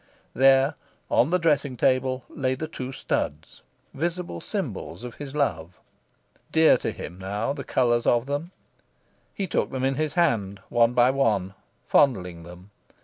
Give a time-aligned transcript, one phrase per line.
[0.33, 0.73] There,
[1.11, 3.61] on the dressing table, lay the two studs,
[3.93, 5.79] visible symbols of his love.
[6.51, 8.49] Dear to him, now, the colours of them!
[9.35, 11.53] He took them in his hand, one by one,
[11.85, 12.71] fondling them.